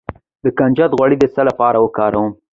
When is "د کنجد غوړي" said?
0.43-1.17